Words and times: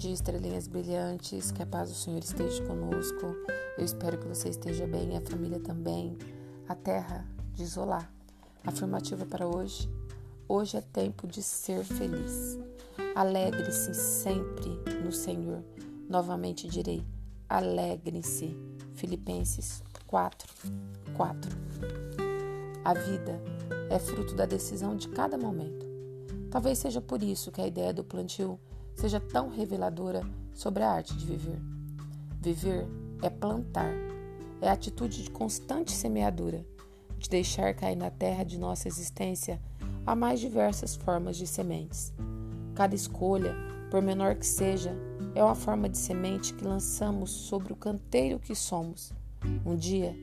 dia, 0.00 0.14
estrelinhas 0.14 0.66
brilhantes. 0.66 1.50
Que 1.50 1.62
a 1.62 1.66
paz 1.66 1.90
do 1.90 1.94
Senhor 1.94 2.20
esteja 2.20 2.64
conosco. 2.64 3.36
Eu 3.76 3.84
espero 3.84 4.18
que 4.18 4.26
você 4.26 4.48
esteja 4.48 4.86
bem 4.86 5.14
a 5.16 5.20
família 5.20 5.60
também. 5.60 6.16
A 6.66 6.74
terra 6.74 7.26
de 7.52 7.62
isolar. 7.62 8.10
Afirmativa 8.64 9.26
para 9.26 9.46
hoje. 9.46 9.90
Hoje 10.48 10.78
é 10.78 10.80
tempo 10.80 11.26
de 11.26 11.42
ser 11.42 11.84
feliz. 11.84 12.58
Alegre-se 13.14 13.92
sempre 13.92 14.70
no 15.04 15.12
Senhor. 15.12 15.62
Novamente 16.08 16.66
direi: 16.66 17.04
alegre-se. 17.46 18.56
Filipenses 18.94 19.82
4, 20.06 20.48
4. 21.14 21.50
A 22.84 22.94
vida 22.94 23.40
é 23.90 23.98
fruto 23.98 24.34
da 24.34 24.46
decisão 24.46 24.96
de 24.96 25.08
cada 25.08 25.36
momento. 25.36 25.86
Talvez 26.50 26.78
seja 26.78 27.02
por 27.02 27.22
isso 27.22 27.52
que 27.52 27.60
a 27.60 27.66
ideia 27.66 27.92
do 27.92 28.02
plantio 28.02 28.58
seja 29.00 29.18
tão 29.18 29.48
reveladora 29.48 30.22
sobre 30.52 30.82
a 30.82 30.90
arte 30.90 31.16
de 31.16 31.24
viver. 31.24 31.58
Viver 32.38 32.86
é 33.22 33.30
plantar, 33.30 33.94
é 34.60 34.68
a 34.68 34.72
atitude 34.72 35.22
de 35.22 35.30
constante 35.30 35.90
semeadura, 35.90 36.66
de 37.18 37.30
deixar 37.30 37.74
cair 37.74 37.96
na 37.96 38.10
terra 38.10 38.44
de 38.44 38.58
nossa 38.58 38.88
existência 38.88 39.58
a 40.06 40.14
mais 40.14 40.38
diversas 40.38 40.96
formas 40.96 41.38
de 41.38 41.46
sementes. 41.46 42.12
Cada 42.74 42.94
escolha, 42.94 43.54
por 43.90 44.02
menor 44.02 44.34
que 44.34 44.46
seja, 44.46 44.94
é 45.34 45.42
uma 45.42 45.54
forma 45.54 45.88
de 45.88 45.96
semente 45.96 46.52
que 46.52 46.64
lançamos 46.64 47.30
sobre 47.30 47.72
o 47.72 47.76
canteiro 47.76 48.38
que 48.38 48.54
somos. 48.54 49.14
Um 49.64 49.76
dia, 49.76 50.14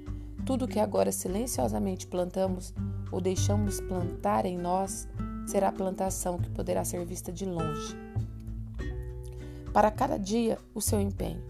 tudo 0.46 0.68
que 0.68 0.80
agora 0.80 1.12
silenciosamente 1.12 2.06
plantamos 2.06 2.76
ou 3.12 3.20
deixamos 3.20 3.82
plantar 3.82 4.46
em 4.46 4.56
nós 4.56 5.08
será 5.48 5.72
plantação 5.72 6.38
que 6.38 6.50
poderá 6.52 6.86
ser 6.86 7.04
vista 7.06 7.32
de 7.32 7.46
longe 7.46 8.07
para 9.78 9.92
cada 9.92 10.18
dia 10.18 10.58
o 10.74 10.82
seu 10.82 11.00
empenho. 11.00 11.44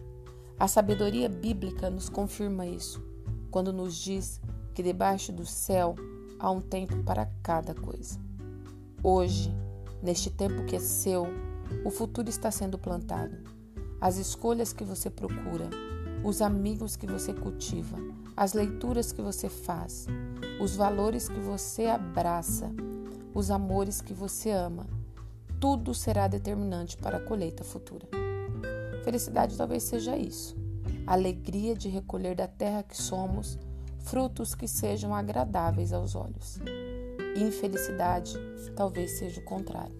A 0.59 0.67
sabedoria 0.67 1.29
bíblica 1.29 1.89
nos 1.89 2.09
confirma 2.09 2.67
isso, 2.67 3.01
quando 3.49 3.71
nos 3.71 3.95
diz 3.95 4.41
que 4.73 4.83
debaixo 4.83 5.31
do 5.31 5.45
céu 5.45 5.95
há 6.37 6.51
um 6.51 6.59
tempo 6.59 7.01
para 7.03 7.31
cada 7.41 7.73
coisa. 7.73 8.19
Hoje, 9.01 9.55
neste 10.03 10.29
tempo 10.29 10.65
que 10.65 10.75
é 10.75 10.79
seu, 10.79 11.25
o 11.85 11.89
futuro 11.89 12.27
está 12.27 12.51
sendo 12.51 12.77
plantado. 12.77 13.33
As 14.01 14.17
escolhas 14.17 14.73
que 14.73 14.83
você 14.83 15.09
procura, 15.09 15.69
os 16.21 16.41
amigos 16.41 16.97
que 16.97 17.07
você 17.07 17.33
cultiva, 17.33 17.97
as 18.35 18.51
leituras 18.51 19.13
que 19.13 19.21
você 19.21 19.47
faz, 19.47 20.05
os 20.59 20.75
valores 20.75 21.29
que 21.29 21.39
você 21.39 21.85
abraça, 21.85 22.69
os 23.33 23.49
amores 23.49 24.01
que 24.01 24.13
você 24.13 24.51
ama, 24.51 24.85
tudo 25.59 25.93
será 25.93 26.27
determinante 26.27 26.97
para 26.97 27.17
a 27.17 27.19
colheita 27.19 27.63
futura. 27.63 28.07
Felicidade 29.03 29.57
talvez 29.57 29.83
seja 29.83 30.15
isso: 30.15 30.55
a 31.05 31.13
alegria 31.13 31.75
de 31.75 31.89
recolher 31.89 32.35
da 32.35 32.47
terra 32.47 32.83
que 32.83 32.95
somos 32.95 33.57
frutos 33.99 34.53
que 34.53 34.67
sejam 34.67 35.13
agradáveis 35.13 35.91
aos 35.91 36.15
olhos. 36.15 36.59
Infelicidade 37.35 38.37
talvez 38.75 39.17
seja 39.17 39.39
o 39.39 39.43
contrário. 39.43 39.95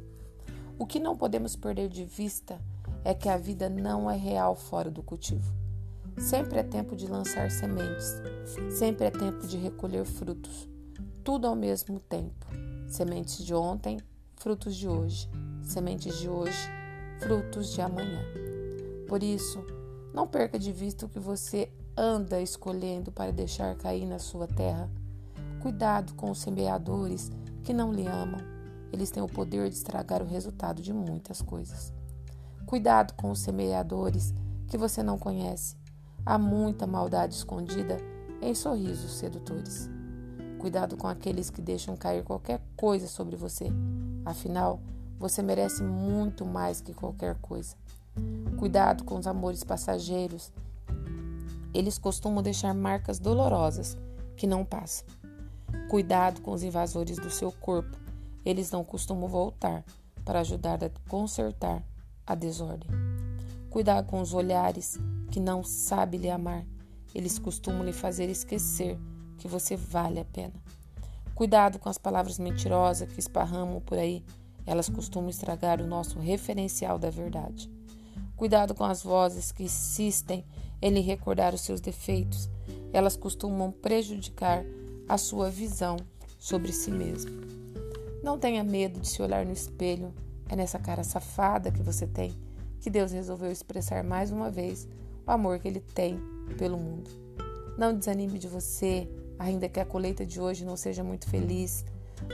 O 0.78 0.86
que 0.86 1.00
não 1.00 1.18
podemos 1.18 1.56
perder 1.56 1.90
de 1.90 2.06
vista 2.06 2.60
é 3.04 3.14
que 3.14 3.28
a 3.28 3.38
vida 3.38 3.68
não 3.68 4.10
é 4.10 4.16
real 4.16 4.56
fora 4.56 4.92
do 4.92 5.02
cultivo. 5.02 5.52
Sempre 6.20 6.60
é 6.60 6.64
tempo 6.64 6.96
de 6.96 7.08
lançar 7.08 7.50
sementes, 7.52 8.22
sempre 8.72 9.08
é 9.08 9.12
tempo 9.12 9.46
de 9.48 9.58
recolher 9.58 10.06
frutos, 10.06 10.68
tudo 11.24 11.48
ao 11.48 11.56
mesmo 11.56 12.00
tempo. 12.00 12.46
Sementes 12.88 13.44
de 13.44 13.54
ontem, 13.54 14.00
frutos 14.36 14.76
de 14.76 14.88
hoje 14.88 15.30
sementes 15.72 16.18
de 16.18 16.30
hoje, 16.30 16.58
frutos 17.20 17.74
de 17.74 17.82
amanhã. 17.82 18.22
Por 19.08 19.24
isso, 19.24 19.64
não 20.14 20.28
perca 20.28 20.58
de 20.58 20.72
vista 20.72 21.06
o 21.06 21.10
que 21.10 21.20
você 21.20 21.72
anda 21.96 22.42
escolhendo 22.42 23.12
para 23.12 23.32
deixar 23.32 23.76
cair 23.76 24.06
na 24.06 24.20
sua 24.20 24.48
terra. 24.48 24.90
Cuidado 25.62 26.14
com 26.14 26.32
os 26.32 26.40
semeadores 26.40 27.32
que 27.64 27.74
não 27.74 27.92
lhe 27.92 28.08
amam. 28.08 28.40
Eles 28.92 29.12
têm 29.12 29.22
o 29.22 29.28
poder 29.28 29.70
de 29.70 29.76
estragar 29.76 30.22
o 30.22 30.28
resultado 30.28 30.82
de 30.82 30.94
muitas 30.94 31.42
coisas. 31.42 31.92
Cuidado 32.66 33.14
com 33.14 33.32
os 33.32 33.40
semeadores 33.40 34.34
que 34.68 34.78
você 34.78 35.02
não 35.02 35.18
conhece. 35.18 35.76
Há 36.26 36.38
muita 36.38 36.86
maldade 36.86 37.34
escondida 37.34 37.98
em 38.42 38.54
sorrisos 38.54 39.18
sedutores. 39.18 39.90
Cuidado 40.60 40.98
com 40.98 41.08
aqueles 41.08 41.50
que 41.50 41.62
deixam 41.62 41.96
cair 41.96 42.24
qualquer 42.24 42.62
coisa 42.76 43.08
sobre 43.08 43.36
você. 43.36 43.68
Afinal, 44.26 44.82
você 45.20 45.42
merece 45.42 45.84
muito 45.84 46.46
mais 46.46 46.82
que 46.82 46.94
qualquer 46.94 47.36
coisa. 47.36 47.76
Cuidado 48.58 49.04
com 49.04 49.18
os 49.18 49.28
amores 49.28 49.64
passageiros. 49.64 50.52
Eles 51.74 51.98
costumam 51.98 52.42
deixar 52.42 52.74
marcas 52.74 53.20
dolorosas 53.20 53.98
que 54.36 54.48
não 54.48 54.66
passam. 54.66 55.08
Cuidado 55.90 56.42
com 56.42 56.52
os 56.52 56.64
invasores 56.64 57.18
do 57.18 57.30
seu 57.30 57.52
corpo. 57.52 57.98
Eles 58.46 58.72
não 58.72 58.84
costumam 58.84 59.28
voltar 59.28 59.84
para 60.24 60.40
ajudar 60.40 60.84
a 60.84 60.90
consertar 61.10 61.84
a 62.26 62.36
desordem. 62.36 62.90
Cuidado 63.70 64.08
com 64.08 64.22
os 64.22 64.34
olhares 64.34 64.98
que 65.32 65.40
não 65.40 65.64
sabem 65.64 66.20
lhe 66.20 66.30
amar. 66.30 66.66
Eles 67.14 67.38
costumam 67.40 67.84
lhe 67.84 67.94
fazer 67.94 68.30
esquecer 68.30 68.98
que 69.38 69.48
você 69.48 69.76
vale 69.76 70.20
a 70.20 70.26
pena. 70.26 70.54
Cuidado 71.36 71.78
com 71.78 71.88
as 71.90 71.98
palavras 71.98 72.40
mentirosas 72.40 73.12
que 73.12 73.20
esparramam 73.20 73.80
por 73.80 73.98
aí 73.98 74.26
elas 74.68 74.88
costumam 74.88 75.30
estragar 75.30 75.82
o 75.82 75.88
nosso 75.88 76.20
referencial 76.20 77.00
da 77.00 77.10
verdade. 77.10 77.68
Cuidado 78.36 78.76
com 78.76 78.84
as 78.84 79.02
vozes 79.02 79.52
que 79.52 79.64
insistem 79.64 80.46
em 80.80 80.92
lhe 80.92 81.00
recordar 81.00 81.56
os 81.56 81.62
seus 81.62 81.82
defeitos. 81.82 82.48
Elas 82.94 83.16
costumam 83.16 83.72
prejudicar 83.72 84.64
a 85.10 85.18
sua 85.18 85.50
visão 85.50 85.98
sobre 86.38 86.72
si 86.72 86.92
mesmo. 86.92 87.32
Não 88.22 88.38
tenha 88.38 88.64
medo 88.64 89.00
de 89.00 89.08
se 89.08 89.22
olhar 89.24 89.44
no 89.44 89.54
espelho. 89.54 90.14
É 90.48 90.56
nessa 90.56 90.78
cara 90.78 91.04
safada 91.04 91.72
que 91.72 91.82
você 91.82 92.06
tem 92.06 92.38
que 92.80 92.90
Deus 92.90 93.12
resolveu 93.12 93.52
expressar 93.52 94.04
mais 94.04 94.32
uma 94.32 94.50
vez 94.50 94.88
o 95.26 95.32
amor 95.32 95.60
que 95.60 95.68
Ele 95.68 95.80
tem 95.80 96.20
pelo 96.58 96.78
mundo. 96.78 97.10
Não 97.78 97.94
desanime 97.94 98.40
de 98.40 98.48
você, 98.48 99.08
ainda 99.38 99.68
que 99.68 99.80
a 99.80 99.86
colheita 99.86 100.26
de 100.26 100.40
hoje 100.40 100.66
não 100.66 100.78
seja 100.78 101.04
muito 101.04 101.30
feliz. 101.30 101.86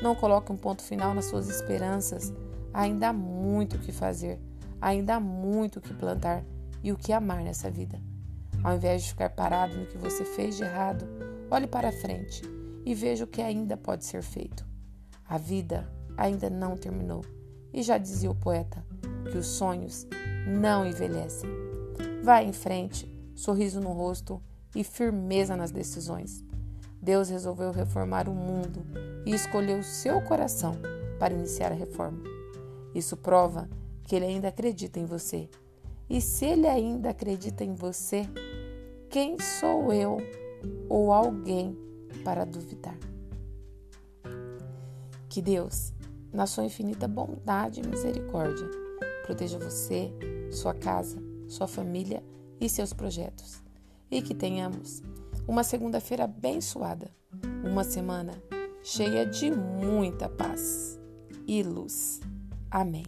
Não 0.01 0.15
coloque 0.15 0.51
um 0.51 0.57
ponto 0.57 0.81
final 0.81 1.13
nas 1.13 1.25
suas 1.25 1.49
esperanças. 1.49 2.33
Ainda 2.73 3.09
há 3.09 3.13
muito 3.13 3.75
o 3.75 3.79
que 3.79 3.91
fazer, 3.91 4.39
ainda 4.81 5.15
há 5.15 5.19
muito 5.19 5.77
o 5.77 5.81
que 5.81 5.93
plantar 5.93 6.43
e 6.83 6.91
o 6.91 6.97
que 6.97 7.13
amar 7.13 7.43
nessa 7.43 7.69
vida. 7.69 8.01
Ao 8.63 8.75
invés 8.75 9.03
de 9.03 9.09
ficar 9.09 9.29
parado 9.29 9.75
no 9.75 9.85
que 9.85 9.97
você 9.97 10.25
fez 10.25 10.57
de 10.57 10.63
errado, 10.63 11.05
olhe 11.51 11.67
para 11.67 11.91
frente 11.91 12.41
e 12.85 12.95
veja 12.95 13.25
o 13.25 13.27
que 13.27 13.41
ainda 13.41 13.77
pode 13.77 14.05
ser 14.05 14.21
feito. 14.21 14.65
A 15.27 15.37
vida 15.37 15.87
ainda 16.17 16.49
não 16.49 16.77
terminou. 16.77 17.23
E 17.73 17.81
já 17.81 17.97
dizia 17.97 18.29
o 18.29 18.35
poeta 18.35 18.85
que 19.31 19.37
os 19.37 19.47
sonhos 19.47 20.07
não 20.47 20.85
envelhecem. 20.85 21.49
Vá 22.23 22.43
em 22.43 22.53
frente, 22.53 23.11
sorriso 23.35 23.81
no 23.81 23.91
rosto 23.91 24.41
e 24.75 24.83
firmeza 24.83 25.55
nas 25.55 25.71
decisões. 25.71 26.43
Deus 27.03 27.27
resolveu 27.27 27.69
reformar 27.73 28.29
o 28.29 28.33
mundo 28.33 28.81
e 29.25 29.35
escolheu 29.35 29.83
seu 29.83 30.21
coração 30.21 30.77
para 31.19 31.33
iniciar 31.33 31.69
a 31.69 31.75
reforma. 31.75 32.23
Isso 32.95 33.17
prova 33.17 33.69
que 34.03 34.15
ele 34.15 34.23
ainda 34.23 34.47
acredita 34.47 35.01
em 35.01 35.05
você. 35.05 35.49
E 36.09 36.21
se 36.21 36.45
ele 36.45 36.65
ainda 36.65 37.09
acredita 37.09 37.61
em 37.61 37.73
você, 37.73 38.25
quem 39.09 39.37
sou 39.37 39.91
eu 39.91 40.15
ou 40.87 41.11
alguém 41.11 41.77
para 42.23 42.45
duvidar? 42.45 42.97
Que 45.27 45.41
Deus, 45.41 45.91
na 46.31 46.47
sua 46.47 46.63
infinita 46.63 47.05
bondade 47.05 47.81
e 47.81 47.85
misericórdia, 47.87 48.69
proteja 49.25 49.59
você, 49.59 50.09
sua 50.53 50.73
casa, 50.73 51.21
sua 51.49 51.67
família 51.67 52.23
e 52.61 52.69
seus 52.69 52.93
projetos. 52.93 53.61
E 54.09 54.21
que 54.21 54.33
tenhamos 54.33 55.03
uma 55.47 55.63
segunda-feira 55.63 56.23
abençoada, 56.25 57.11
uma 57.63 57.83
semana 57.83 58.33
cheia 58.81 59.25
de 59.25 59.51
muita 59.51 60.29
paz 60.29 60.99
e 61.47 61.63
luz. 61.63 62.19
Amém. 62.69 63.05